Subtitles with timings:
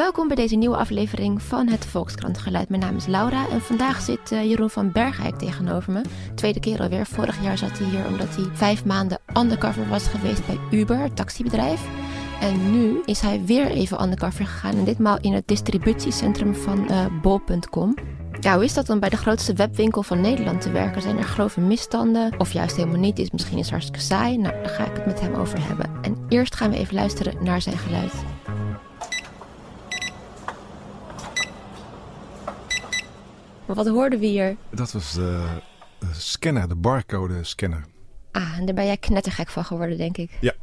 [0.00, 2.68] Welkom bij deze nieuwe aflevering van het Volkskrantgeluid.
[2.68, 6.00] Mijn naam is Laura en vandaag zit uh, Jeroen van Bergijk tegenover me.
[6.34, 7.06] Tweede keer alweer.
[7.06, 11.16] Vorig jaar zat hij hier omdat hij vijf maanden undercover was geweest bij Uber, het
[11.16, 11.88] taxibedrijf.
[12.40, 17.06] En nu is hij weer even undercover gegaan en ditmaal in het distributiecentrum van uh,
[17.22, 17.94] bol.com.
[18.40, 21.02] Ja, hoe is dat dan bij de grootste webwinkel van Nederland te werken?
[21.02, 22.38] Zijn er grove misstanden?
[22.38, 23.18] Of juist helemaal niet?
[23.18, 24.36] Is misschien is hartstikke saai?
[24.36, 25.90] Nou, daar ga ik het met hem over hebben.
[26.02, 28.12] En eerst gaan we even luisteren naar zijn geluid.
[33.70, 34.56] Maar wat hoorden we hier?
[34.70, 35.46] Dat was de,
[36.12, 37.84] scanner, de barcode scanner.
[38.32, 40.30] Ah, en daar ben jij knettergek van geworden, denk ik.
[40.40, 40.54] Ja.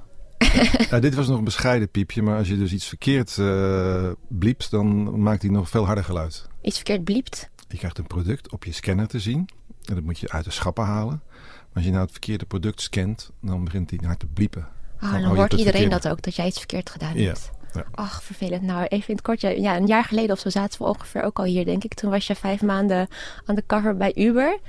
[0.89, 4.71] ja, dit was nog een bescheiden piepje, maar als je dus iets verkeerd uh, bliept,
[4.71, 6.47] dan maakt hij nog veel harder geluid.
[6.61, 7.49] Iets verkeerd bliept?
[7.67, 9.49] Je krijgt een product op je scanner te zien.
[9.85, 11.21] En dat moet je uit de schappen halen.
[11.27, 14.67] Maar als je nou het verkeerde product scant, dan begint hij hard te bliepen.
[15.01, 17.49] Oh, dan, dan hoort iedereen dat ook, dat jij iets verkeerd gedaan hebt.
[17.51, 17.56] Ja.
[17.91, 18.61] Ach, vervelend.
[18.61, 19.41] Nou, even in het kort.
[19.41, 21.93] Ja, een jaar geleden of zo zaten we ongeveer ook al hier, denk ik.
[21.93, 23.07] Toen was je vijf maanden
[23.45, 24.59] aan de cover bij Uber.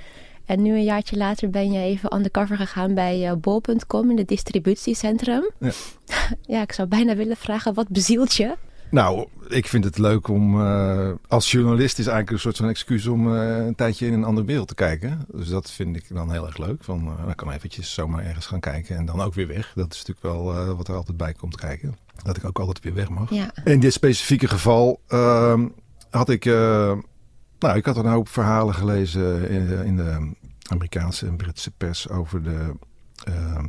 [0.46, 4.28] En nu een jaartje later ben je even undercover gegaan bij uh, bol.com in het
[4.28, 5.50] distributiecentrum.
[5.58, 5.70] Ja.
[6.54, 8.56] ja, ik zou bijna willen vragen, wat bezielt je?
[8.90, 13.06] Nou, ik vind het leuk om uh, als journalist is eigenlijk een soort van excuus
[13.06, 15.26] om uh, een tijdje in een andere wereld te kijken.
[15.32, 16.84] Dus dat vind ik dan heel erg leuk.
[16.84, 19.72] Van, uh, dan kan eventjes zomaar ergens gaan kijken en dan ook weer weg.
[19.74, 21.96] Dat is natuurlijk wel wat er altijd bij komt kijken.
[22.22, 23.30] Dat ik ook altijd weer weg mag.
[23.30, 23.50] Ja.
[23.64, 25.68] In dit specifieke geval ehm,
[26.10, 30.32] had ik, nou, ik had een hoop verhalen gelezen in de, in de
[30.70, 32.74] Amerikaanse en Britse pers over de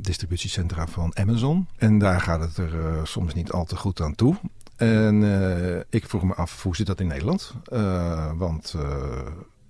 [0.02, 1.68] distributiecentra van Amazon.
[1.78, 2.72] En daar gaat het er
[3.04, 4.36] soms niet al te goed aan toe.
[4.80, 7.54] En uh, ik vroeg me af, hoe zit dat in Nederland?
[7.74, 8.84] Uh, want uh,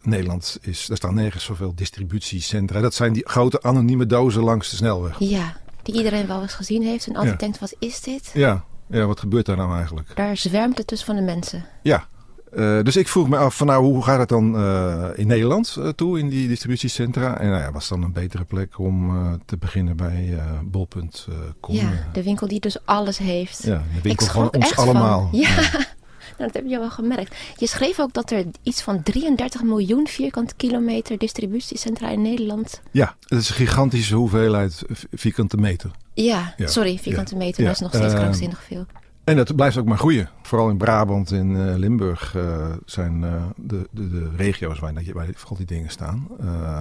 [0.01, 2.81] Nederland is, er staan nergens zoveel distributiecentra.
[2.81, 5.19] Dat zijn die grote anonieme dozen langs de snelweg.
[5.19, 7.37] Ja, die iedereen wel eens gezien heeft en altijd ja.
[7.37, 8.31] denkt, wat is dit?
[8.33, 8.63] Ja.
[8.87, 10.15] ja, wat gebeurt daar nou eigenlijk?
[10.15, 11.65] Daar zwermt het dus van de mensen.
[11.81, 12.07] Ja,
[12.53, 15.75] uh, dus ik vroeg me af van nou, hoe gaat het dan uh, in Nederland
[15.79, 17.39] uh, toe in die distributiecentra?
[17.39, 19.11] En nou ja, was dan een betere plek om
[19.45, 21.75] te beginnen bij bol.com.
[21.75, 23.63] Ja, de winkel die dus alles heeft.
[23.63, 25.27] Ja, de winkel van ons allemaal.
[25.29, 25.85] Van, ja, ja.
[26.39, 27.35] Nou, dat heb je wel gemerkt.
[27.57, 32.81] Je schreef ook dat er iets van 33 miljoen vierkante kilometer distributiecentra in Nederland...
[32.91, 35.91] Ja, dat is een gigantische hoeveelheid vierkante meter.
[36.13, 36.67] Ja, ja.
[36.67, 38.85] sorry, vierkante meter, dat is nog steeds krankzinnig veel.
[39.29, 40.29] En dat blijft ook maar groeien.
[40.41, 45.27] Vooral in Brabant en uh, Limburg uh, zijn uh, de, de, de, regio's waar, waar
[45.33, 46.27] vooral die dingen staan.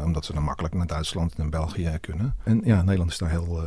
[0.05, 2.35] omdat ze dan makkelijk naar Duitsland en België kunnen.
[2.45, 3.63] En ja, Nederland is daar heel...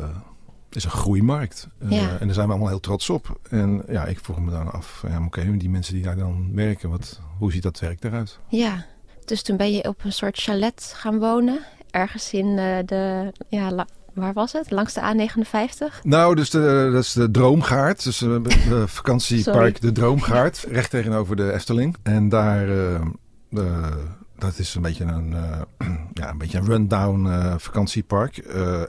[0.69, 1.67] is een groeimarkt.
[1.79, 2.17] Ja.
[2.19, 3.39] En daar zijn we allemaal heel trots op.
[3.49, 6.49] En ja, ik vroeg me dan af, ja, oké, okay, die mensen die daar dan
[6.53, 8.39] werken, wat, hoe ziet dat werk eruit?
[8.47, 8.85] Ja,
[9.25, 11.59] dus toen ben je op een soort chalet gaan wonen.
[11.91, 12.55] Ergens in
[12.85, 14.71] de ja, Waar was het?
[14.71, 16.01] Langs de A59?
[16.03, 18.03] Nou, dus de, dat is de Droomgaard.
[18.03, 20.65] Dus uh, de vakantiepark De Droomgaard.
[20.69, 21.95] recht tegenover de Efteling.
[22.03, 22.67] En daar...
[22.67, 23.01] Uh,
[23.49, 23.87] uh,
[24.37, 25.35] dat is een beetje een,
[26.13, 28.37] ja, een, beetje een rundown vakantiepark.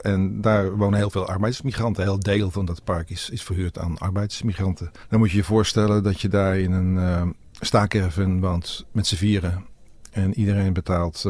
[0.01, 2.03] en daar wonen heel veel arbeidsmigranten.
[2.03, 4.91] Een heel deel van dat park is, is verhuurd aan arbeidsmigranten.
[5.09, 7.21] Dan moet je je voorstellen dat je daar in een uh,
[7.59, 9.65] staakerven woont met z'n vieren.
[10.11, 11.25] En iedereen betaalt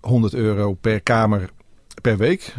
[0.00, 1.50] 100 euro per kamer
[2.02, 2.54] per week.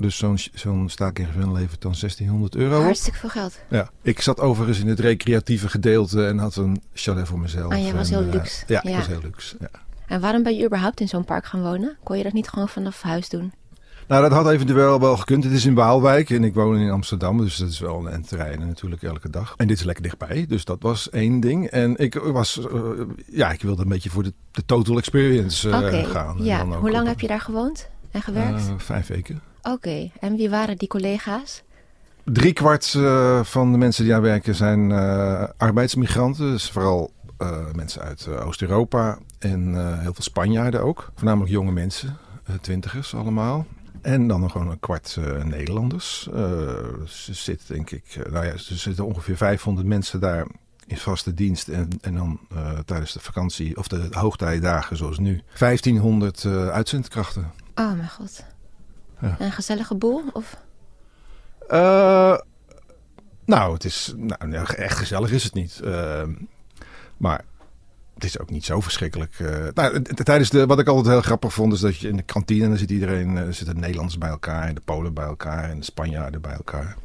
[0.00, 3.58] Dus zo'n zo'n staakerven levert dan 1600 euro Hartstikke veel geld.
[3.68, 3.90] Ja.
[4.02, 7.72] Ik zat overigens in het recreatieve gedeelte en had een chalet voor mezelf.
[7.72, 8.62] Ah, jij was heel luxe.
[8.62, 9.56] Uh, ja, ja, ik was heel luxe.
[9.60, 9.68] Ja.
[10.06, 11.96] En waarom ben je überhaupt in zo'n park gaan wonen?
[12.02, 13.52] Kon je dat niet gewoon vanaf huis doen?
[14.08, 15.44] Nou, dat had eventueel wel gekund.
[15.44, 17.38] Het is in Waalwijk en ik woon in Amsterdam.
[17.38, 19.54] Dus dat is wel een terrein natuurlijk elke dag.
[19.56, 20.44] En dit is lekker dichtbij.
[20.48, 21.66] Dus dat was één ding.
[21.66, 25.76] En ik was, uh, ja, ik wilde een beetje voor de, de total experience uh,
[25.76, 26.04] okay.
[26.04, 26.36] gaan.
[26.44, 26.66] Ja.
[26.66, 28.62] Hoe lang heb je daar gewoond en gewerkt?
[28.76, 29.49] vijf weken.
[29.62, 30.12] Oké, okay.
[30.20, 31.62] en wie waren die collega's?
[32.24, 36.50] Drie kwart uh, van de mensen die daar werken zijn uh, arbeidsmigranten.
[36.50, 41.12] Dus vooral uh, mensen uit Oost-Europa en heel veel Spanjaarden ook.
[41.14, 42.16] Voornamelijk jonge mensen,
[42.60, 43.66] twintigers allemaal.
[44.02, 46.28] En dan nog gewoon een kwart Nederlanders.
[47.06, 50.46] ze zitten denk ik, nou ja, er zitten ongeveer 500 mensen daar
[50.86, 51.68] in vaste dienst.
[51.68, 52.40] En, en dan
[52.84, 57.52] tijdens de vakantie of de hoogtijdagen zoals nu 1500 uitzendkrachten.
[57.74, 58.44] Oh mijn god.
[59.20, 59.36] Ja.
[59.38, 60.22] Een gezellige boel?
[60.32, 60.56] Of?
[61.70, 62.38] Uh,
[63.44, 65.80] nou, het is, nou, echt gezellig is het niet.
[65.84, 66.22] Uh,
[67.16, 67.44] maar
[68.14, 69.38] het is ook niet zo verschrikkelijk.
[69.38, 72.22] Uh, nou, tijdens de, wat ik altijd heel grappig vond, is dat je in de
[72.22, 75.78] kantine, dan zit iedereen, er zitten Nederlanders bij elkaar, en de Polen bij elkaar en
[75.78, 76.96] de Spanjaarden bij elkaar.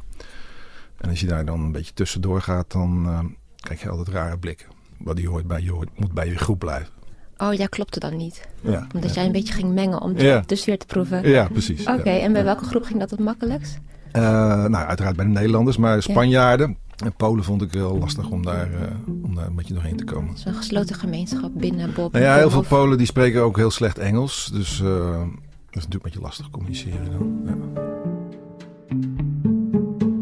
[0.97, 4.67] En als je daar dan een beetje tussendoor gaat, dan krijg je altijd rare blikken.
[4.97, 6.93] Wat je hoort bij je hoort, moet bij je groep blijven.
[7.37, 8.47] Oh, jij klopte dan niet?
[8.61, 8.87] Ja.
[8.93, 9.15] Omdat ja.
[9.15, 10.43] jij een beetje ging mengen om de, ja.
[10.45, 11.29] de sfeer te proeven?
[11.29, 11.81] Ja, precies.
[11.81, 13.79] Oké, okay, en bij welke groep ging dat het makkelijkst?
[14.13, 14.21] Uh,
[14.65, 16.77] nou, uiteraard bij de Nederlanders, maar Spanjaarden.
[17.03, 18.77] En Polen vond ik wel lastig om daar, uh,
[19.23, 20.29] om daar een beetje doorheen te komen.
[20.29, 22.11] Het is een gesloten gemeenschap binnen Bob.
[22.11, 24.49] Nou ja, heel veel Polen die spreken ook heel slecht Engels.
[24.53, 27.41] Dus uh, dat is natuurlijk een beetje lastig communiceren dan.
[27.45, 27.83] Ja.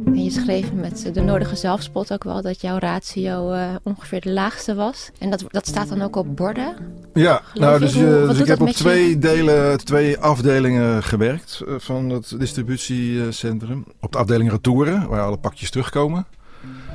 [0.06, 4.32] En je schreef met de nodige zelfspot ook wel dat jouw ratio uh, ongeveer de
[4.32, 5.12] laagste was.
[5.20, 6.76] En dat, dat staat dan ook op borden?
[7.14, 9.18] Ja, nou, dus, Hoe, dus ik heb op twee, je?
[9.18, 13.86] delen, twee afdelingen gewerkt van het distributiecentrum.
[14.00, 16.26] Op de afdeling retouren, waar alle pakjes terugkomen.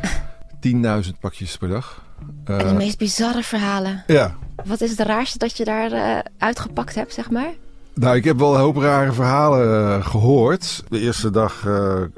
[1.04, 2.06] 10.000 pakjes per dag.
[2.50, 4.04] Uh, en de meest bizarre verhalen.
[4.06, 4.36] Ja.
[4.64, 7.52] Wat is het raarste dat je daar uh, uitgepakt hebt, zeg maar?
[7.98, 10.84] Nou, ik heb wel een hoop rare verhalen uh, gehoord.
[10.88, 11.62] De eerste dag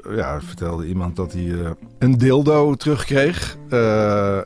[0.09, 3.57] ja, vertelde iemand dat hij een dildo terugkreeg.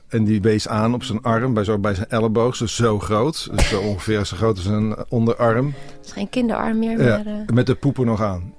[0.07, 2.57] en die wees aan op zijn arm, bij, zo, bij zijn elleboog.
[2.57, 3.49] Dus zo groot.
[3.55, 5.73] Dus zo ongeveer zo groot als een onderarm.
[5.97, 7.03] Het is geen kinderarm meer.
[7.03, 8.53] Ja, maar, Met de poepen nog aan.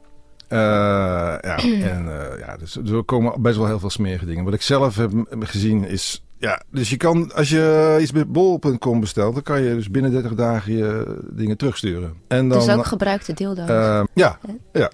[0.49, 0.59] Uh,
[1.41, 4.45] ja, en uh, ja, dus er komen best wel heel veel smerige dingen.
[4.45, 9.01] Wat ik zelf heb gezien is, ja, dus je kan, als je iets bij bol.com
[9.01, 12.15] bestelt, dan kan je dus binnen 30 dagen je dingen terugsturen.
[12.29, 13.69] En dan, dus ook gebruikte dildo's?
[13.69, 14.39] Uh, ja,
[14.73, 14.91] ja.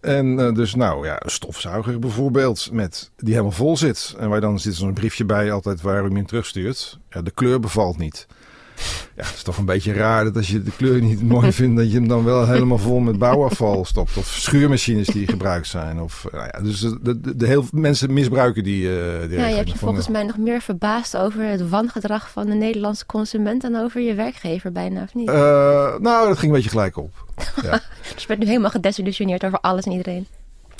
[0.00, 4.14] En dus nou ja, een stofzuiger bijvoorbeeld, met, die helemaal vol zit.
[4.18, 6.98] En waar dan zit zo'n briefje bij altijd waar je hem terugstuurt.
[7.10, 8.26] Ja, de kleur bevalt niet.
[9.16, 11.76] Ja, het is toch een beetje raar dat als je de kleur niet mooi vindt,
[11.76, 14.16] dat je hem dan wel helemaal vol met bouwafval stopt.
[14.16, 16.00] Of schuurmachines die gebruikt zijn.
[16.00, 18.82] Of, nou ja, dus de, de, de, heel mensen misbruiken die.
[18.82, 22.46] Uh, die ja, je hebt je volgens mij nog meer verbaasd over het wangedrag van
[22.46, 25.28] de Nederlandse consument dan over je werkgever bijna, of niet?
[25.28, 25.34] Uh,
[25.98, 27.10] nou, dat ging een beetje gelijk op.
[27.62, 27.80] Ja.
[28.14, 30.26] dus je bent nu helemaal gedesillusioneerd over alles en iedereen.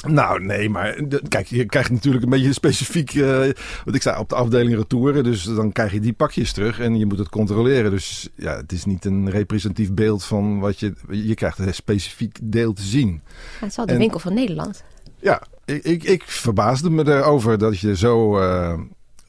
[0.09, 3.15] Nou, nee, maar kijk, je krijgt natuurlijk een beetje specifiek.
[3.15, 3.39] Uh,
[3.85, 6.99] want ik sta op de afdeling retouren, dus dan krijg je die pakjes terug en
[6.99, 7.91] je moet het controleren.
[7.91, 10.93] Dus ja, het is niet een representatief beeld van wat je.
[11.11, 13.23] Je krijgt een specifiek deel te zien.
[13.61, 14.85] Het is wel de en, winkel van Nederland.
[15.21, 18.41] Ja, ik, ik, ik, verbaasde me erover dat je zo.
[18.41, 18.81] Uh,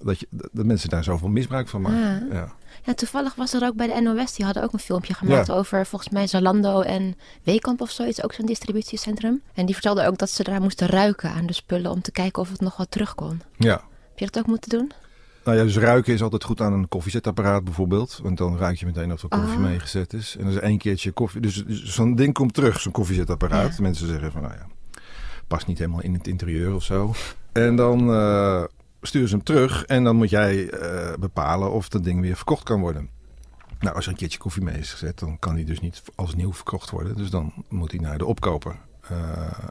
[0.04, 2.28] dat, je, dat mensen daar zoveel misbruik van maken.
[2.30, 2.36] Ja.
[2.36, 2.54] ja.
[2.86, 5.54] Ja, toevallig was er ook bij de NOS, die hadden ook een filmpje gemaakt ja.
[5.54, 9.42] over volgens mij Zalando en Weekamp of zoiets, ook zo'n distributiecentrum.
[9.54, 12.42] En die vertelden ook dat ze daar moesten ruiken aan de spullen om te kijken
[12.42, 13.42] of het nog wat terug kon.
[13.58, 13.82] Ja.
[14.10, 14.92] Heb je dat ook moeten doen?
[15.44, 18.20] Nou ja, dus ruiken is altijd goed aan een koffiezetapparaat bijvoorbeeld.
[18.24, 19.64] Want dan ruik je meteen of er koffie Oh.
[19.64, 20.36] meegezet is.
[20.38, 21.42] En dan is één keertje koffie.
[21.42, 23.76] Dus, dus zo'n ding komt terug, zo'n koffiezetapparaat.
[23.76, 23.82] Ja.
[23.82, 24.66] Mensen zeggen van, nou ja,
[25.48, 27.14] past niet helemaal in het interieur of zo.
[27.52, 28.64] En dan uh,
[29.08, 29.86] sturen ze hem terug.
[29.86, 33.10] En dan moet jij uh, bepalen of dat ding weer verkocht kan worden.
[33.80, 36.36] Nou, als er een keertje koffie mee is gezet, dan kan die dus niet als
[36.36, 37.16] nieuw verkocht worden.
[37.18, 38.76] Dus dan moet hij naar de opkoper.
[39.12, 39.18] Uh,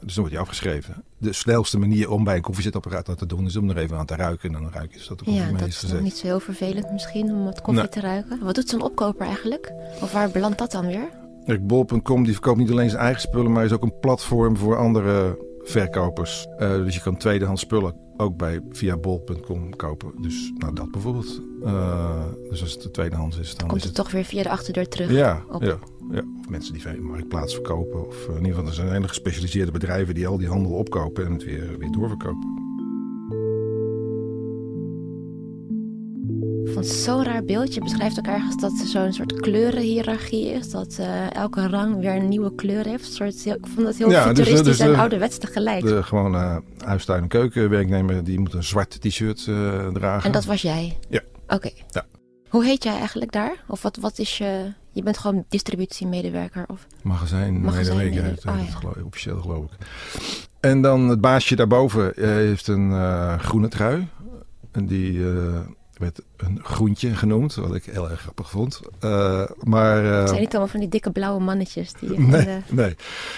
[0.03, 1.05] dus dan wordt hij afgeschreven.
[1.19, 4.07] De snelste manier om bij een koffiezetapparaat dat te doen is om er even aan
[4.07, 4.55] te ruiken.
[4.55, 5.95] En dan ruik je dat de koffie ja, mee dat is is gezet.
[5.95, 7.89] nog niet zo heel vervelend misschien om wat koffie Nee.
[7.91, 8.45] te ruiken.
[8.45, 9.73] Wat doet zo'n opkoper eigenlijk?
[10.01, 11.09] Of waar belandt dat dan weer?
[11.61, 15.39] Bol.com die verkoopt niet alleen zijn eigen spullen, maar is ook een platform voor andere
[15.63, 16.47] verkopers.
[16.59, 20.13] Uh, dus je kan tweedehands spullen ook bij via bol.com kopen.
[20.23, 21.43] Dus nou dat bijvoorbeeld.
[21.65, 24.05] Uh, dus als het de tweedehands is, dan Komt is het het...
[24.05, 25.11] toch weer via de achterdeur terug?
[25.11, 25.63] Ja, op.
[25.63, 25.79] ja,
[26.11, 26.23] ja.
[26.41, 28.07] Of mensen die via marktplaats verkopen.
[28.07, 31.27] Of uh, in ieder geval, er zijn hele gespecialiseerde bedrijven die al die handel opkopen
[31.27, 32.62] en het weer, weer doorverkopen.
[36.83, 37.75] Vond het zo'n raar beeld.
[37.75, 40.71] Je beschrijft ook ergens dat er zo'n soort kleurenhiërarchie is.
[40.71, 43.07] Dat uh, elke rang weer een nieuwe kleur heeft.
[43.07, 45.83] Een soort, ik vond dat heel Ja, dus, futuristisch dus, en eh, ouderwets tegelijk.
[45.83, 50.25] De gewone huistuin- en keukenwerknemer die moet een zwart t-shirt uh, dragen.
[50.25, 50.99] En dat was jij?
[51.09, 51.21] Ja.
[51.49, 51.71] Oké.
[51.91, 52.07] Ja.
[52.49, 53.65] Hoe heet jij eigenlijk daar?
[53.69, 54.73] Of wat, wat is je...
[54.93, 56.65] Je bent gewoon distributiemedewerker?
[56.67, 56.87] Of...
[57.03, 58.79] Magazijnmedewerker, Magazijn oh, het ja.
[58.79, 59.87] geloof, officieel geloof ik.
[60.61, 64.09] En dan het baasje daarboven heeft een uh, groene trui.
[64.73, 65.21] En die
[66.03, 68.81] werd een groentje genoemd, wat ik heel erg grappig vond.
[69.05, 72.19] Uh, maar, uh, het zijn niet allemaal van die dikke blauwe mannetjes die.
[72.19, 72.59] Nee, de...
[72.69, 72.97] nee.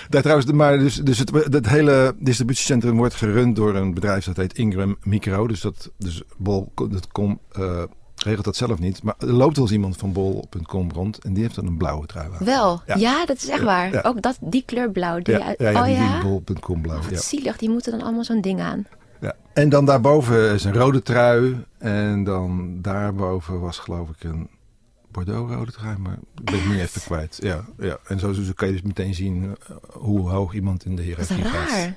[0.09, 4.59] Daar trouwens, maar dus, dus het, hele distributiecentrum wordt gerund door een bedrijf dat heet
[4.59, 5.47] Ingram Micro.
[5.47, 7.83] Dus dat, dus bol.com uh,
[8.17, 9.03] regelt dat zelf niet.
[9.03, 12.07] Maar er loopt wel eens iemand van bol.com rond en die heeft dan een blauwe
[12.07, 12.45] trui aan.
[12.45, 13.93] Wel, ja, ja dat is echt waar.
[13.93, 14.01] Ja.
[14.05, 15.19] Ook dat, die kleur blauw.
[15.19, 15.59] Die ja, uit...
[15.59, 16.21] ja, ja, oh die, ja?
[16.21, 17.01] die bol.com blauw.
[17.11, 18.87] Wat zielig, die moeten dan allemaal zo'n ding aan.
[19.21, 19.35] Ja.
[19.53, 21.65] En dan daarboven is een rode trui.
[21.79, 24.49] En dan daarboven was geloof ik een
[25.11, 25.99] Bordeaux-rode trui.
[25.99, 27.39] Maar ik ben het nu even kwijt.
[27.43, 27.99] Ja, ja.
[28.07, 29.51] En zo, zo kan je dus meteen zien uh,
[29.93, 31.53] hoe hoog iemand in de hiërarchie raar.
[31.53, 31.93] gaat.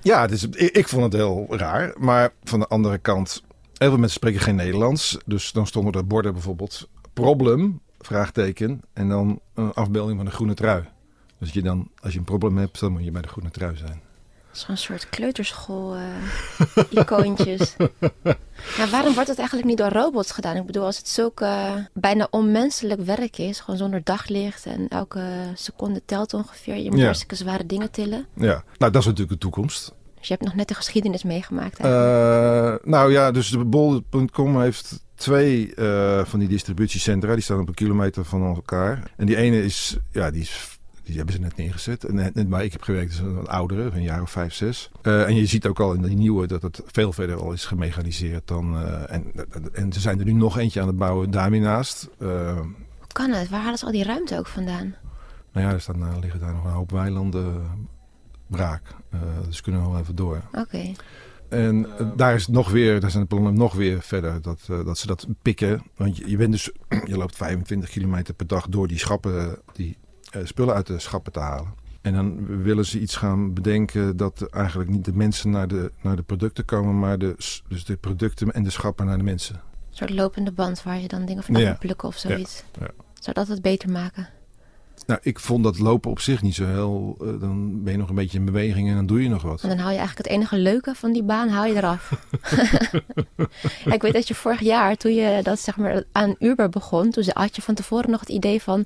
[0.00, 1.94] Ja, het is, ik, ik vond het heel raar.
[1.98, 3.42] Maar van de andere kant,
[3.76, 5.18] heel veel mensen spreken geen Nederlands.
[5.26, 8.80] Dus dan stonden er borden bijvoorbeeld problem, vraagteken.
[8.92, 10.84] En dan een afbeelding van een groene trui.
[11.38, 13.76] Dus je dan, als je een probleem hebt, dan moet je bij de groene trui
[13.76, 14.00] zijn.
[14.52, 16.02] Zo'n soort kleuterschool uh,
[16.90, 17.76] icoontjes.
[18.78, 20.56] ja, waarom wordt het eigenlijk niet door robots gedaan?
[20.56, 25.22] Ik bedoel, als het zulke uh, bijna onmenselijk werk is, gewoon zonder daglicht en elke
[25.54, 26.76] seconde telt ongeveer.
[26.76, 27.04] Je moet Ja.
[27.04, 28.26] hartstikke zware dingen tillen.
[28.34, 29.94] Ja, nou dat is natuurlijk de toekomst.
[30.18, 31.80] Dus je hebt nog net de geschiedenis meegemaakt.
[31.84, 31.86] Uh,
[32.82, 37.32] nou ja, dus de bol.com heeft twee uh, van die distributiecentra.
[37.34, 39.02] Die staan op een kilometer van elkaar.
[39.16, 42.04] En die ene is, ja, die is die hebben ze net neergezet.
[42.04, 44.90] En net, waar ik heb gewerkt is een oudere, een jaar of vijf, zes.
[45.02, 47.64] Uh, en je ziet ook al in die nieuwe dat het veel verder al is
[47.64, 48.74] gemechaniseerd dan.
[48.74, 49.32] Uh, en,
[49.72, 52.08] en ze zijn er nu nog eentje aan het bouwen daarnaast.
[52.18, 53.48] Uh, Hoe kan het?
[53.48, 54.94] Waar halen ze al die ruimte ook vandaan?
[55.52, 57.62] Nou ja, er staan, liggen daar nog een hoop weilanden
[58.46, 58.82] braak.
[59.46, 60.42] dus kunnen we wel even door.
[60.52, 60.92] Oké.
[61.52, 64.98] En daar is nog weer, daar zijn de plannen nog weer verder dat, uh, dat
[64.98, 65.82] ze dat pikken.
[65.96, 66.70] Want je, je bent dus,
[67.10, 69.96] je loopt 25 kilometer per dag door die schappen, die
[70.44, 71.74] spullen uit de schappen te halen.
[72.00, 76.16] En dan willen ze iets gaan bedenken dat eigenlijk niet de mensen naar de, naar
[76.16, 77.34] de producten komen, maar de,
[77.68, 79.54] dus de producten en de schappen naar de mensen.
[79.54, 81.76] Een soort lopende band waar je dan dingen van ja.
[81.78, 82.64] plukken of zoiets.
[82.78, 82.84] Ja.
[82.84, 83.04] Ja.
[83.20, 84.28] Zou dat het beter maken?
[85.06, 87.16] Nou, ik vond dat lopen op zich niet zo heel.
[87.22, 89.62] Uh, dan ben je nog een beetje in beweging en dan doe je nog wat.
[89.62, 92.12] En dan haal je eigenlijk het enige leuke van die baan haal je eraf.
[93.84, 97.10] ja, ik weet dat je vorig jaar, toen je dat zeg maar aan Uber begon,
[97.10, 98.84] toen had je van tevoren nog het idee van,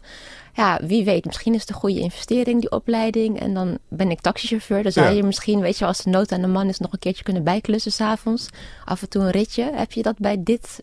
[0.55, 3.41] ja, wie weet, misschien is het een goede investering die opleiding.
[3.41, 4.83] En dan ben ik taxichauffeur.
[4.83, 5.13] Dan zou ja.
[5.13, 7.45] je misschien, weet je, als de nood aan de man is, nog een keertje kunnen
[7.45, 8.49] bijklussen s'avonds.
[8.85, 9.71] Af en toe een ritje.
[9.75, 10.83] Heb je dat bij dit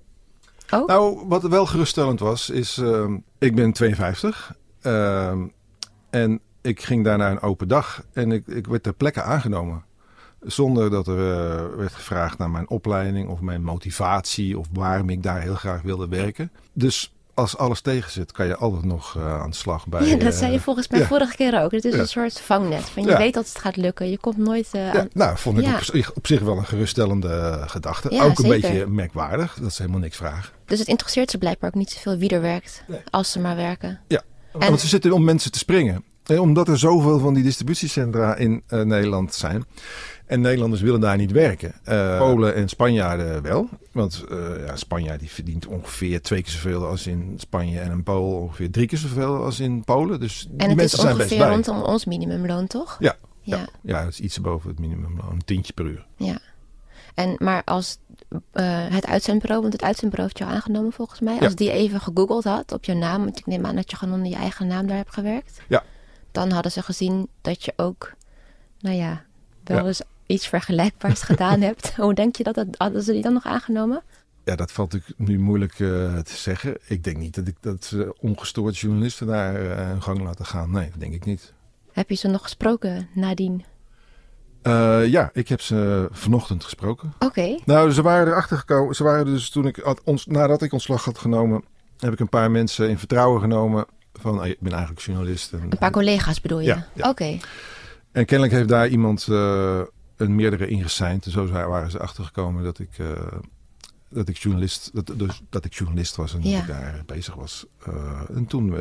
[0.69, 0.87] ook?
[0.87, 3.05] Nou, wat wel geruststellend was, is, uh,
[3.37, 4.55] ik ben 52.
[4.83, 5.31] Uh,
[6.09, 9.83] en ik ging daar naar een open dag en ik, ik werd ter plekke aangenomen.
[10.41, 15.23] Zonder dat er uh, werd gevraagd naar mijn opleiding of mijn motivatie of waarom ik
[15.23, 16.51] daar heel graag wilde werken.
[16.73, 20.05] Dus als alles tegen zit, kan je altijd nog uh, aan de slag bij.
[20.05, 21.05] Ja, dat zei je volgens mij ja.
[21.05, 21.71] vorige keer ook.
[21.71, 21.99] Het is ja.
[21.99, 22.89] een soort vangnet.
[22.89, 23.17] Van je ja.
[23.17, 24.09] weet dat het gaat lukken.
[24.09, 24.71] Je komt nooit.
[24.93, 25.07] Aan...
[25.13, 28.09] Nou, vond ik op, op, zich wel een geruststellende gedachte.
[28.09, 28.49] ook een zeker.
[28.49, 30.53] beetje merkwaardig dat ze helemaal niks vragen.
[30.65, 32.83] Dus het interesseert ze blijkbaar ook niet zoveel wie er werkt.
[32.87, 32.99] Nee.
[33.09, 33.99] Als ze maar werken.
[34.07, 34.21] Ja,
[34.53, 34.67] en...
[34.67, 36.03] want ze zitten om mensen te springen.
[36.23, 39.65] En omdat er zoveel van die distributiecentra in uh, Nederland zijn.
[40.25, 41.73] En Nederlanders willen daar niet werken.
[41.89, 43.69] Uh, Polen en Spanjaarden wel.
[43.91, 47.79] Want uh, ja, Spanjaard die verdient ongeveer twee keer zoveel als in Spanje.
[47.79, 50.19] En een Pool ongeveer drie keer zoveel als in Polen.
[50.19, 51.37] Dus en die mensen zijn best bij.
[51.37, 52.97] En het is ongeveer rondom ons minimumloon, toch?
[52.99, 53.57] Ja, ja.
[53.57, 53.67] Ja.
[53.81, 55.31] ja, het is iets boven het minimumloon.
[55.31, 56.05] Een tientje per uur.
[56.17, 56.39] Ja.
[57.13, 57.97] En, maar als
[58.31, 58.39] uh,
[58.89, 61.33] het uitzendbureau, want het uitzendbureau heeft jou aangenomen volgens mij.
[61.33, 61.39] Ja.
[61.39, 63.23] Als die even gegoogeld had op je naam.
[63.23, 65.61] Want ik neem aan dat je gewoon onder je eigen naam daar hebt gewerkt.
[65.67, 65.83] Ja.
[66.31, 68.13] Dan hadden ze gezien dat je ook,
[68.79, 69.23] nou ja,
[69.63, 69.85] wel ja.
[69.85, 71.95] eens iets vergelijkbaars gedaan hebt.
[71.95, 74.03] Hoe denk je dat dat hadden ze die dan nog aangenomen?
[74.43, 76.77] Ja, dat valt natuurlijk nu moeilijk uh, te zeggen.
[76.87, 80.71] Ik denk niet dat, ik, dat ze ongestoord journalisten daar uh, hun gang laten gaan.
[80.71, 81.53] Nee, dat denk ik niet.
[81.91, 83.63] Heb je ze nog gesproken nadien?
[84.63, 87.13] Uh, ja, ik heb ze vanochtend gesproken.
[87.15, 87.25] Oké.
[87.25, 87.61] Okay.
[87.65, 88.95] Nou, ze waren erachter gekomen.
[88.95, 91.63] Ze waren dus toen ik had, ons, nadat ik ontslag had genomen,
[91.97, 93.85] heb ik een paar mensen in vertrouwen genomen.
[94.13, 95.53] Van, oh, ik ben eigenlijk journalist.
[95.53, 96.67] En, een paar collega's bedoel je?
[96.67, 96.87] Ja.
[96.93, 97.09] ja.
[97.09, 97.09] Oké.
[97.09, 97.41] Okay.
[98.11, 99.81] En kennelijk heeft daar iemand uh,
[100.17, 101.25] een meerdere ingeseind.
[101.25, 103.09] En zo waren ze achtergekomen dat ik, uh,
[104.09, 106.51] dat ik journalist, dat, dus, dat ik journalist was en ja.
[106.51, 107.65] dat ik daar bezig was.
[107.87, 108.75] Uh, en toen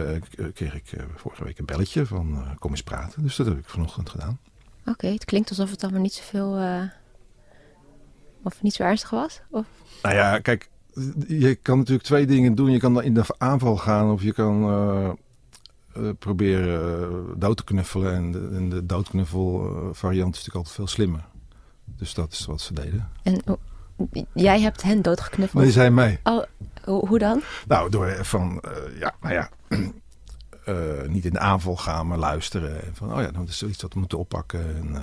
[0.54, 3.22] kreeg ik vorige week een belletje van kom eens praten.
[3.22, 4.38] Dus dat heb ik vanochtend gedaan.
[4.82, 6.60] Oké, okay, het klinkt alsof het allemaal niet zoveel.
[6.60, 6.82] Uh,
[8.42, 9.40] of niet zo ernstig was?
[9.50, 9.66] Of?
[10.02, 10.70] Nou ja, kijk,
[11.26, 12.70] je kan natuurlijk twee dingen doen.
[12.70, 15.10] Je kan in de aanval gaan of je kan uh,
[15.96, 18.14] uh, proberen dood te knuffelen.
[18.14, 21.24] En de, en de doodknuffel variant is natuurlijk altijd veel slimmer.
[21.84, 23.08] Dus dat is wat ze deden.
[23.22, 23.42] En
[24.32, 25.62] jij hebt hen doodgeknuffeld?
[25.62, 26.20] Nee, zij mij.
[26.22, 26.42] Oh,
[26.84, 27.42] hoe dan?
[27.66, 28.62] Nou, door van,
[28.98, 29.50] ja, nou ja.
[30.68, 32.84] Uh, niet in de aanval gaan, maar luisteren.
[32.84, 34.76] En van, oh ja, dat is zoiets dat we moeten oppakken.
[34.76, 35.02] En, uh...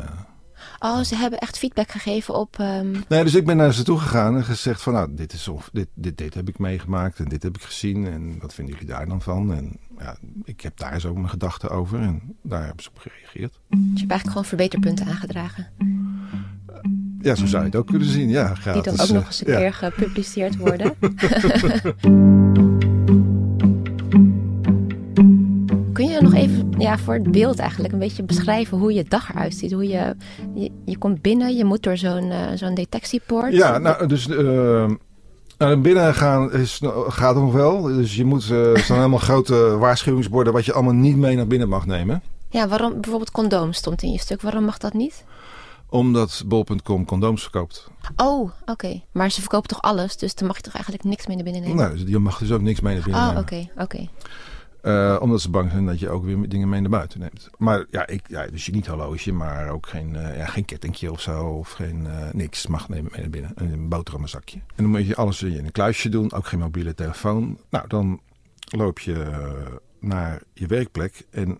[0.80, 2.58] Oh, ze hebben echt feedback gegeven op...
[2.60, 3.04] Um...
[3.08, 4.94] Nee, dus ik ben naar ze toe gegaan en gezegd van...
[4.94, 8.08] nou, dit, is of, dit, dit, dit heb ik meegemaakt en dit heb ik gezien.
[8.08, 9.54] En wat vinden jullie daar dan van?
[9.54, 12.00] En ja, ik heb daar zo mijn gedachten over.
[12.00, 13.51] En daar hebben ze op gereageerd.
[13.51, 15.68] Dus je hebt eigenlijk gewoon verbeterpunten aangedragen.
[17.22, 18.56] Ja, zo zou je het ook kunnen zien, ja.
[18.56, 18.84] Gratis.
[18.84, 19.58] Die dan ook nog eens een ja.
[19.58, 20.94] keer gepubliceerd worden.
[26.19, 29.55] je nog even ja, voor het beeld eigenlijk een beetje beschrijven hoe je dag eruit
[29.55, 29.71] ziet?
[29.71, 30.15] Hoe je,
[30.53, 33.53] je, je komt binnen, je moet door zo'n uh, zo'n detectiepoort.
[33.53, 34.89] Ja, nou, dus uh,
[35.57, 37.81] naar binnen gaan is, gaat nog wel.
[37.81, 41.47] Dus je moet, uh, er staan helemaal grote waarschuwingsborden wat je allemaal niet mee naar
[41.47, 42.21] binnen mag nemen.
[42.49, 44.41] Ja, waarom bijvoorbeeld condoom stond in je stuk.
[44.41, 45.23] Waarom mag dat niet?
[45.89, 47.89] Omdat bol.com condooms verkoopt.
[48.15, 48.51] Oh, oké.
[48.65, 49.05] Okay.
[49.11, 50.17] Maar ze verkopen toch alles?
[50.17, 51.95] Dus dan mag je toch eigenlijk niks mee naar binnen nemen?
[51.95, 53.43] Nee, je mag dus ook niks mee naar binnen oh, nemen.
[53.43, 53.83] Oh, oké, oké.
[53.83, 54.09] Okay.
[54.83, 57.50] Uh, omdat ze bang zijn dat je ook weer dingen mee naar buiten neemt.
[57.57, 61.12] Maar ja, ik, ja dus je niet horloge, maar ook geen, uh, ja, geen kettingje
[61.12, 61.45] of zo.
[61.45, 63.51] Of geen uh, niks mag nemen mee naar binnen.
[63.55, 64.57] Een boterhammenzakje.
[64.57, 66.31] En dan moet je alles in een kluisje doen.
[66.33, 67.57] Ook geen mobiele telefoon.
[67.69, 68.21] Nou, dan
[68.77, 69.25] loop je
[70.00, 71.25] naar je werkplek.
[71.29, 71.59] En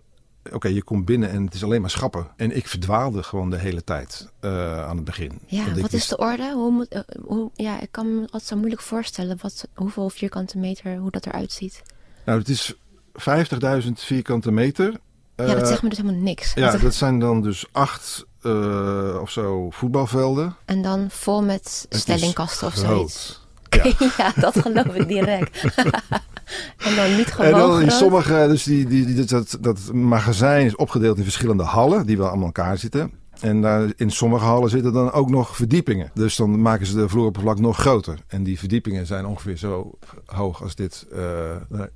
[0.52, 2.26] oké, je komt binnen en het is alleen maar schappen.
[2.36, 5.40] En ik verdwaalde gewoon de hele tijd uh, aan het begin.
[5.46, 6.52] Ja, wat is de orde?
[6.52, 10.58] Hoe moet, uh, hoe, ja, ik kan me altijd zo moeilijk voorstellen wat, hoeveel vierkante
[10.58, 11.82] meter, hoe dat eruit ziet.
[12.24, 12.74] Nou, het is
[13.12, 14.94] 50.000 vierkante meter.
[15.36, 16.54] ja, dat zegt me dus helemaal niks.
[16.54, 20.56] Ja, dat zijn dan dus acht uh, of zo voetbalvelden.
[20.64, 23.38] En dan vol met stellingkasten of zoiets.
[23.70, 23.92] Ja.
[24.16, 25.64] ja, dat geloof ik direct.
[26.86, 30.66] en dan niet gewoon En dan in sommige, dus die, die, die, dat, dat magazijn
[30.66, 33.12] is opgedeeld in verschillende hallen, die wel allemaal elkaar zitten.
[33.40, 36.10] En daar, in sommige hallen zitten dan ook nog verdiepingen.
[36.14, 38.18] Dus dan maken ze de vloeroppervlak nog groter.
[38.26, 41.06] En die verdiepingen zijn ongeveer zo hoog als dit.
[41.12, 41.20] Uh,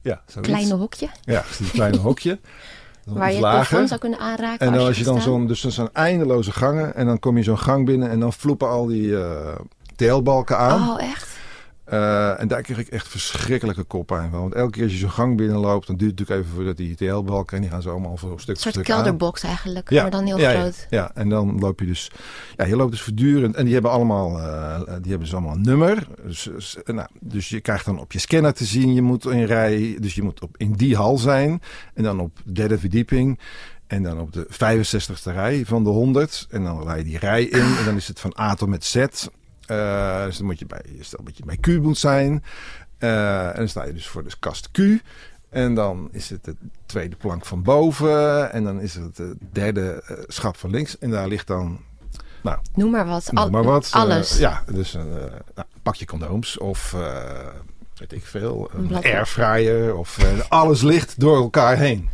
[0.02, 0.50] ja, zoiets.
[0.52, 1.08] Kleine hokje.
[1.22, 2.38] Ja, een klein hokje.
[3.04, 4.66] Waar je het plafond zou kunnen aanraken.
[4.66, 6.94] En dan als als je dan zo'n, dus dat zijn eindeloze gangen.
[6.94, 9.54] En dan kom je zo'n gang binnen en dan vloepen al die uh,
[9.96, 10.90] teelbalken aan.
[10.90, 11.33] Oh, echt?
[11.92, 14.40] Uh, en daar kreeg ik echt verschrikkelijke koppijn van.
[14.40, 16.94] Want elke keer als je zo'n gang binnenloopt, dan duurt het natuurlijk even voordat die
[16.94, 17.56] TL-balken...
[17.56, 20.26] en die gaan zo allemaal voor stuk Een soort stuk kelderbox eigenlijk, Ja, maar dan
[20.26, 20.86] heel ja, ja, groot.
[20.90, 22.10] Ja, en dan loop je dus...
[22.56, 23.54] Ja, je loopt dus voortdurend...
[23.54, 26.06] En die hebben allemaal, uh, die hebben dus allemaal een nummer.
[26.22, 29.44] Dus, dus, nou, dus je krijgt dan op je scanner te zien, je moet in
[29.44, 29.96] rij...
[30.00, 31.62] Dus je moet op, in die hal zijn.
[31.94, 33.38] En dan op de derde verdieping...
[33.86, 36.46] En dan op de 65ste rij van de 100.
[36.50, 37.76] En dan rij je die rij in.
[37.78, 39.06] En dan is het van A tot met Z.
[39.68, 42.44] Uh, dus dan moet je bij, stel dat je bij Q moet zijn.
[42.98, 44.78] Uh, en dan sta je dus voor de kast Q.
[45.50, 46.56] En dan is het de
[46.86, 48.52] tweede plank van boven.
[48.52, 50.98] En dan is het de derde uh, schap van links.
[50.98, 51.80] En daar ligt dan.
[52.42, 53.32] Nou, noem maar wat.
[53.32, 53.88] Noem maar wat.
[53.92, 54.38] Alles.
[54.38, 56.58] ja, dus nou, pak je condooms.
[56.58, 56.94] Of
[57.94, 58.70] weet ik veel.
[58.72, 59.96] Een, Een airfryer.
[59.96, 60.18] Of
[60.48, 62.08] alles ligt door elkaar heen.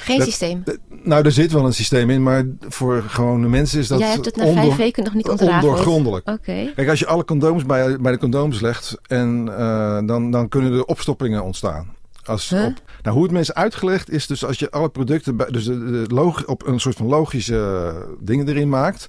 [0.00, 0.62] Geen dat, systeem?
[1.02, 4.24] Nou, er zit wel een systeem in, maar voor gewone mensen is dat Jij hebt
[4.24, 5.64] het na vijf weken nog niet ontrafeld?
[5.64, 6.28] ondoorgrondelijk.
[6.28, 6.38] Oké.
[6.50, 6.72] Okay.
[6.74, 10.72] Kijk, als je alle condooms bij, bij de condooms legt, en, uh, dan, dan kunnen
[10.72, 11.94] er opstoppingen ontstaan.
[12.24, 12.64] Als huh?
[12.64, 15.78] op, nou, hoe het mensen uitgelegd is, dus als je alle producten bij, dus de,
[15.78, 19.06] de log, op een soort van logische dingen erin maakt,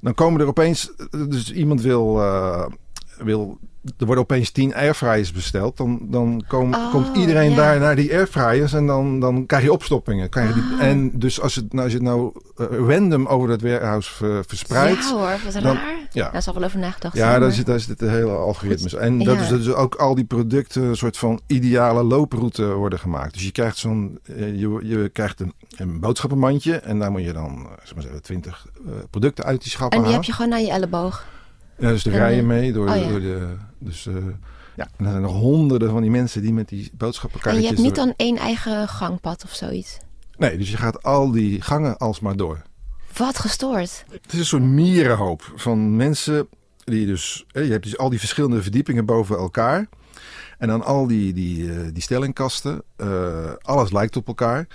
[0.00, 0.92] dan komen er opeens,
[1.28, 2.66] dus iemand wil, uh,
[3.18, 3.58] wil
[3.98, 5.76] er worden opeens tien airfryers besteld.
[5.76, 7.56] Dan, dan kom, oh, komt iedereen ja.
[7.56, 10.28] daar naar die airfryers en dan, dan krijg je opstoppingen.
[10.28, 10.86] Krijg je die, Ah.
[10.86, 14.44] En dus als, het, nou, als je het nou uh, random over dat warehouse ver,
[14.46, 14.98] verspreidt.
[15.02, 15.98] Ja hoor, wat dan, raar.
[16.12, 16.30] Ja.
[16.30, 17.40] Daar zal wel over nagedacht Ja, zijn.
[17.40, 18.94] daar zit, daar zit het hele algoritmes.
[18.94, 23.32] En dat is dus ook al die producten een soort van ideale looproute worden gemaakt.
[23.32, 27.32] Dus je krijgt zo'n, eh, je, je krijgt een, een boodschappenmandje en daar moet je
[27.32, 30.26] dan, eh, zeg maar zeggen, twintig uh, producten uit die schappen En die halen.
[30.26, 31.24] heb je gewoon naar je elleboog.
[31.80, 33.08] Ja, dus de En, rijen eh, mee door, oh ja.
[33.08, 33.56] door de.
[33.78, 34.14] Dus uh,
[34.76, 37.78] ja, en er zijn nog honderden van die mensen die met die En je hebt
[37.78, 39.98] niet door- dan één eigen gangpad of zoiets.
[40.36, 42.62] Nee, dus je gaat al die gangen alsmaar door.
[43.16, 44.04] Wat gestoord.
[44.10, 46.48] Het is een soort mierenhoop van mensen
[46.84, 47.44] die dus.
[47.52, 49.88] hè, Je hebt dus al die verschillende verdiepingen boven elkaar.
[50.58, 52.82] En dan al die, die, eh, die stellingkasten.
[52.96, 54.66] eh, alles lijkt op elkaar.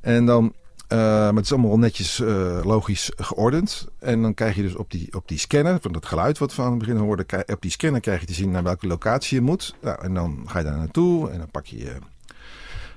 [0.00, 0.54] En dan.
[0.92, 3.86] Eh, maar het is allemaal wel netjes eh, logisch geordend.
[3.98, 6.62] En dan krijg je dus op die, op die scanner, van dat geluid wat we
[6.62, 9.44] aan het begin hoorden, op die scanner krijg je te zien naar welke locatie je
[9.44, 9.74] moet.
[9.80, 11.96] Nou, en dan ga je daar naartoe en dan pak je je,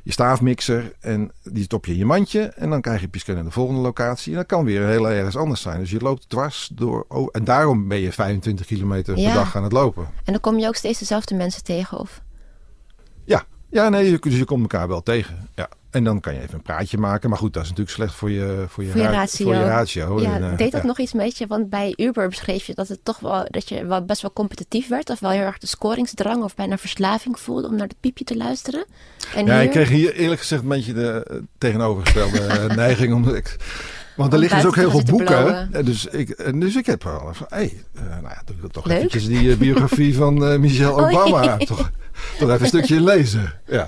[0.03, 2.41] je staafmixer en die stop je in je mandje.
[2.41, 4.31] En dan krijg je op je scanner de volgende locatie.
[4.31, 5.79] En dat kan weer heel ergens anders zijn.
[5.79, 7.05] Dus je loopt dwars door.
[7.07, 9.25] Oh, en daarom ben je 25 kilometer Ja.
[9.25, 10.03] per dag aan het lopen.
[10.03, 11.99] En dan kom je ook steeds dezelfde mensen tegen.
[11.99, 12.21] Of...
[13.23, 15.49] Ja, ja nee, dus je komt elkaar wel tegen.
[15.55, 15.69] Ja.
[15.95, 17.29] En dan kan je even een praatje maken.
[17.29, 19.45] Maar goed, dat is natuurlijk slecht voor je, voor je, Voor je ra- ratio.
[19.45, 20.21] Voor je ratio.
[20.21, 20.87] ja, En, eh, deed dat ja.
[20.87, 21.47] nog iets met je?
[21.47, 24.87] Want bij Uber beschreef je dat het toch wel dat je wel best wel competitief
[24.87, 25.09] werd.
[25.09, 28.37] Of wel heel erg de scoringsdrang of bijna verslaving voelde om naar het piepje te
[28.37, 28.85] luisteren.
[29.35, 33.13] En Ja, hier, ik kreeg hier eerlijk gezegd een beetje de eh, tegenovergestelde eh, neiging.
[33.13, 33.55] Omdat ik,
[34.15, 35.69] want er liggen dus ook heel veel boeken.
[35.71, 35.83] hè.
[35.83, 38.71] Dus ik, en dus ik heb wel van, hé, hey, eh, nou ja, doe ik
[38.71, 38.97] toch Leuk.
[38.97, 41.57] eventjes die eh, biografie van eh, Michelle Oh, Obama.
[41.57, 41.91] toch,
[42.39, 43.53] toch even een stukje lezen.
[43.65, 43.87] Ja.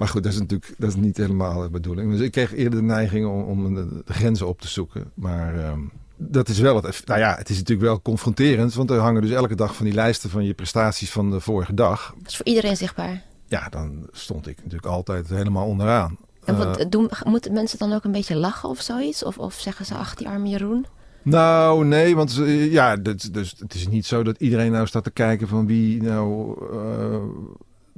[0.00, 2.10] Maar goed, dat is natuurlijk dat is niet helemaal de bedoeling.
[2.10, 5.10] Dus ik kreeg eerder de neiging om, om de, de grenzen op te zoeken.
[5.14, 5.80] Maar ehm,
[6.16, 7.02] dat is wel het.
[7.04, 8.74] Nou ja, het is natuurlijk wel confronterend.
[8.74, 11.74] Want er hangen dus elke dag van die lijsten van je prestaties van de vorige
[11.74, 12.14] dag.
[12.18, 13.22] Dat is voor iedereen zichtbaar.
[13.46, 16.18] Ja, dan stond ik natuurlijk altijd helemaal onderaan.
[16.44, 19.24] En Eh, wat, doen, moeten mensen dan ook een beetje lachen of zoiets?
[19.24, 20.86] Of, of zeggen ze, ach, die arme Jeroen?
[21.22, 25.04] Nou, nee, want eh, ja, dat, dus, het is niet zo dat iedereen nou staat
[25.04, 26.56] te kijken van wie nou.
[26.72, 27.16] eh,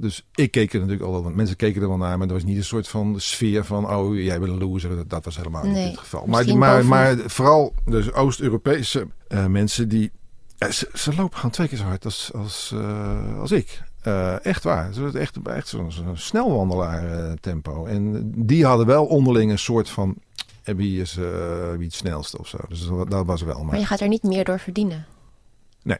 [0.03, 2.33] dus ik keek er natuurlijk al wel, want mensen keken er wel naar, maar er
[2.33, 4.95] was niet een soort van sfeer van, oh, jij bent een loser.
[4.95, 6.19] Dat, dat was helemaal Nee, niet het geval.
[6.25, 10.11] Maar, misschien maar, maar vooral dus Oost-Europese eh, mensen die,
[10.69, 13.81] ze, ze lopen gewoon twee keer zo hard als, als, eh, als ik.
[14.01, 14.93] Eh, echt waar.
[14.93, 17.85] Ze echt, echt zo'n snelwandelaar tempo.
[17.85, 20.15] En die hadden wel onderling een soort van
[20.63, 21.13] wie is
[21.77, 22.57] wie het snelste of zo.
[22.69, 23.55] Dus dat, dat was wel.
[23.55, 25.05] Maar Maar, je gaat er niet meer door verdienen.
[25.83, 25.97] Nee.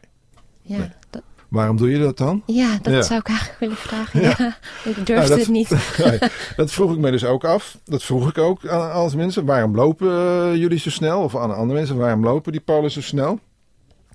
[0.62, 0.90] Ja, Nee.
[1.10, 1.22] dat-
[1.54, 2.42] Waarom doe je dat dan?
[2.46, 3.02] Ja, dat Ja.
[3.02, 4.20] zou ik eigenlijk willen vragen.
[4.22, 4.34] Ja.
[4.38, 4.56] Ja.
[4.84, 5.70] Ik durfde Nou, dat- het niet.
[6.04, 6.18] Nee,
[6.56, 7.78] dat vroeg ik me dus ook af.
[7.84, 9.44] Dat vroeg ik ook aan als mensen.
[9.44, 11.20] Waarom lopen eh, jullie zo snel?
[11.22, 13.38] Of aan andere mensen, waarom lopen die Polen zo snel?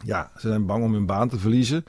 [0.04, 1.86] Ja, ze zijn bang om hun baan te verliezen.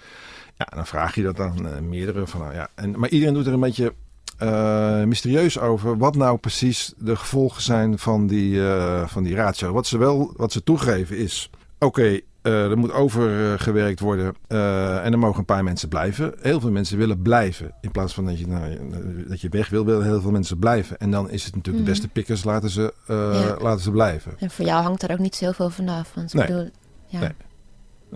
[0.56, 2.40] Ja, dan vraag je dat aan eh, meerdere van.
[2.40, 3.92] Nou, ja, en, maar iedereen doet er een beetje
[4.38, 5.98] eh, mysterieus over.
[5.98, 9.72] Wat nou precies de gevolgen zijn van die, eh, van die ratio.
[9.72, 11.50] Wat ze wel, wat ze toegeven is.
[11.78, 16.35] Oké, er moet overgewerkt worden eh, en er mogen een paar mensen blijven.
[16.40, 17.74] Heel veel mensen willen blijven.
[17.81, 18.76] In plaats van dat je, nou,
[19.29, 20.98] dat je weg wil, willen heel veel mensen blijven.
[20.98, 22.00] En dan is het natuurlijk de Mhm.
[22.00, 23.57] beste pikkers, laten ze, eh, Ja.
[23.61, 24.33] laten ze blijven.
[24.38, 26.12] En voor jou hangt er ook niet zoveel vanaf.
[26.14, 26.46] Want ik Nee.
[26.46, 26.70] bedoel,
[27.07, 27.18] ja.
[27.20, 27.31] Nee.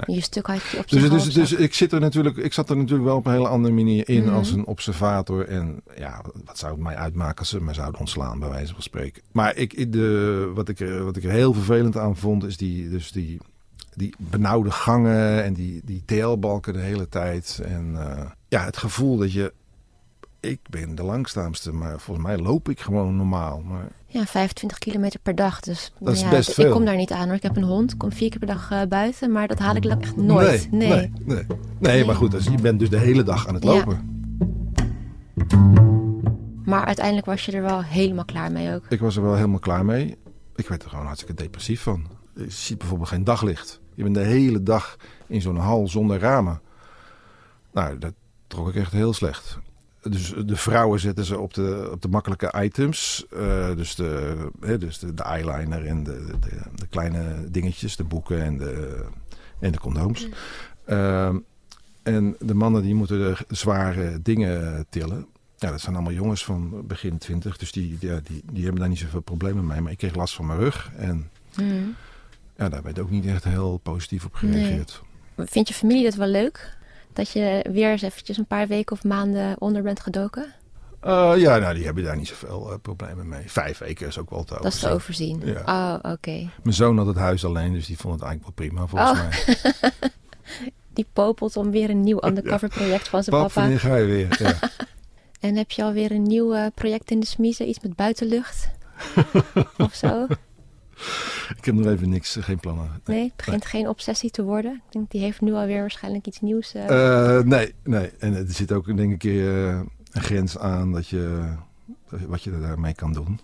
[0.06, 0.16] Nee.
[0.16, 2.76] je stuk had je op Dus, dus, dus ik, zit er natuurlijk, ik zat er
[2.76, 4.34] natuurlijk wel op een hele andere manier in Mhm.
[4.34, 5.48] als een observator.
[5.48, 8.82] En ja, wat zou het mij uitmaken als ze me zouden ontslaan, bij wijze van
[8.82, 9.22] spreken.
[9.32, 12.56] Maar ik, ik- de, wat, ik, er- wat ik er heel vervelend aan vond, is
[12.56, 13.38] die, dus die,
[13.94, 17.60] die benauwde gangen en die, die TL-balken de hele tijd.
[17.64, 19.52] En eh, ja, het gevoel dat je.
[20.40, 23.60] Ik ben de langzaamste, maar volgens mij loop ik gewoon normaal.
[23.60, 25.60] Maar Ja, 25 kilometer per dag.
[25.60, 26.72] Dus Dat is ja, best Ik veel.
[26.72, 27.36] kom daar niet aan hoor.
[27.36, 27.92] Ik heb een hond.
[27.92, 29.32] Ik kom vier keer per dag eh, buiten.
[29.32, 30.70] Maar dat haal ik echt nooit.
[30.70, 31.46] Nee, nee, nee.
[31.78, 33.70] Nee, maar goed, dus je bent dus de hele dag aan het Ja.
[33.70, 34.12] lopen.
[36.64, 38.82] Maar uiteindelijk was je er wel helemaal klaar mee ook.
[38.88, 40.16] Ik was er wel helemaal klaar mee.
[40.56, 42.06] Ik werd er gewoon hartstikke depressief van.
[42.34, 43.80] Je ziet bijvoorbeeld geen daglicht.
[43.94, 46.60] Je bent de hele dag in zo'n hal zonder ramen.
[47.72, 48.12] Nou, dat
[48.46, 49.58] trok ik echt heel slecht.
[50.02, 53.26] Dus de vrouwen zetten ze op de, op de makkelijke items.
[53.30, 58.04] Eh, dus de, hè, dus de, de eyeliner en de, de, de kleine dingetjes, de
[58.04, 59.04] boeken en de,
[59.58, 60.28] en de condooms.
[60.84, 61.38] Ehm,
[62.02, 65.26] en de mannen die moeten de zware dingen tillen.
[65.56, 67.56] Ja, dat zijn allemaal jongens van begin twintig.
[67.56, 69.80] Dus die, ja, die, die hebben daar niet zoveel problemen mee.
[69.80, 70.90] Maar ik kreeg last van mijn rug.
[70.96, 71.94] En Hmm.
[72.56, 75.02] Ja, daar werd ook niet echt heel positief op gereageerd.
[75.36, 76.76] Vind je familie dat wel leuk?
[77.12, 80.54] Dat je weer eens eventjes een paar weken of maanden onder bent gedoken?
[81.00, 83.50] Eh, ja, nou, die hebben daar niet zoveel eh, problemen mee.
[83.50, 85.36] Vijf weken is ook wel te Dat is te overzien.
[85.36, 85.62] overzien.
[85.66, 85.98] Ja.
[86.02, 86.50] Oh, oké.
[86.62, 89.28] Mijn zoon had het huis alleen, dus die vond het eigenlijk wel prima volgens Oh.
[89.28, 89.72] mij.
[90.94, 93.60] Die popelt om weer een nieuw undercover project van zijn Pap, papa.
[93.60, 94.36] wanneer ga je weer?
[94.38, 94.58] Ja.
[95.40, 97.68] En heb je alweer een nieuw eh, project in de smiezen?
[97.68, 98.70] Iets met buitenlucht?
[99.78, 100.26] of zo?
[101.58, 102.88] ik heb nog even niks, eh, geen plannen.
[103.04, 103.16] Nee.
[103.16, 104.72] Nee, het begint geen obsessie te worden.
[104.72, 106.74] Ik denk, die heeft nu alweer waarschijnlijk iets nieuws.
[106.74, 107.36] eh.
[107.38, 108.10] Eh, nee, nee.
[108.18, 109.24] En er zit ook denk ik
[110.12, 111.52] een grens aan dat je,
[112.08, 113.40] wat je daarmee kan doen.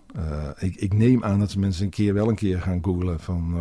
[0.58, 3.54] Ik, ik neem aan dat mensen een keer wel een keer gaan googlen van...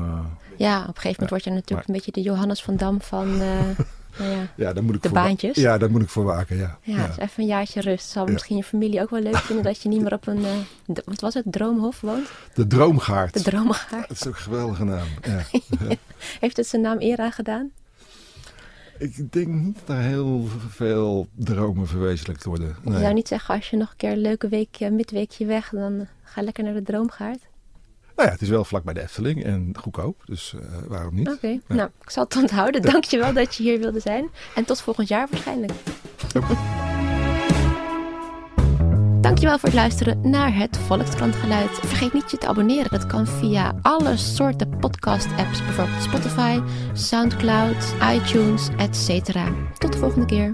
[0.58, 3.42] ja, op een gegeven moment word je natuurlijk een beetje de Johannes van Dam van
[4.26, 5.56] ja, ja, daar moet ik de voor baantjes.
[5.56, 6.78] Ja, daar moet ik voor waken, ja.
[6.82, 8.10] Ja, dus even een jaartje rust.
[8.10, 8.32] Zal Ja.
[8.32, 11.22] misschien je familie ook wel leuk vinden dat je niet meer op een, eh, wat
[11.22, 12.28] was het, droomhof woont?
[12.54, 13.34] De Droomgaard.
[13.34, 14.08] De droomgaard.
[14.08, 15.08] Dat is ook een geweldige naam.
[15.22, 15.44] Ja.
[16.40, 17.72] Heeft het zijn naam eer aan gedaan?
[19.00, 22.76] ik denk niet dat er heel veel dromen verwezenlijkt worden.
[22.84, 23.00] Nee.
[23.00, 26.42] zou niet zeggen, als je nog een keer een leuke weekje, midweekje weg, dan ga
[26.42, 27.40] lekker naar de droomgaard.
[28.20, 31.30] Nou ja, het is wel vlak bij de Efteling en goedkoop, dus eh, waarom niet?
[31.30, 32.82] Oké, nou, ik zal het onthouden.
[32.82, 34.30] Dankjewel dat je hier wilde zijn.
[34.56, 35.72] En tot volgend jaar waarschijnlijk.
[39.22, 41.70] Dankjewel voor het luisteren naar het Volkskrantgeluid.
[41.70, 42.90] Vergeet niet je te abonneren.
[42.92, 46.60] Dat kan via alle soorten podcast-apps, bijvoorbeeld Spotify,
[46.94, 49.34] Soundcloud, iTunes, etc.
[49.78, 50.52] Tot de volgende keer.